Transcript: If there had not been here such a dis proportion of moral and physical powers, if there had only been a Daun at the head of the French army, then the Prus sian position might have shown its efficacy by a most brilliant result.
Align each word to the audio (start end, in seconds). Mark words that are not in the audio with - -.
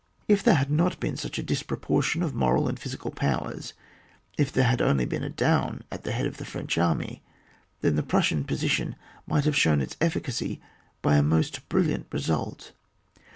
If 0.27 0.41
there 0.41 0.55
had 0.55 0.71
not 0.71 0.99
been 0.99 1.11
here 1.11 1.17
such 1.17 1.37
a 1.37 1.43
dis 1.43 1.61
proportion 1.61 2.23
of 2.23 2.33
moral 2.33 2.67
and 2.67 2.79
physical 2.79 3.11
powers, 3.11 3.73
if 4.35 4.51
there 4.51 4.63
had 4.63 4.81
only 4.81 5.05
been 5.05 5.23
a 5.23 5.29
Daun 5.29 5.83
at 5.91 6.01
the 6.05 6.11
head 6.11 6.25
of 6.25 6.37
the 6.37 6.43
French 6.45 6.75
army, 6.79 7.21
then 7.81 7.97
the 7.97 8.01
Prus 8.01 8.25
sian 8.29 8.43
position 8.47 8.95
might 9.27 9.45
have 9.45 9.55
shown 9.55 9.79
its 9.79 9.97
efficacy 10.01 10.59
by 11.03 11.17
a 11.17 11.21
most 11.21 11.69
brilliant 11.69 12.07
result. 12.11 12.71